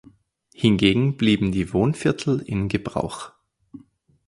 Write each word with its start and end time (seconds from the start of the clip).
Hingegen 0.55 1.15
blieben 1.15 1.51
die 1.51 1.73
Wohnviertel 1.75 2.39
in 2.43 2.69
Gebrauch. 2.69 3.33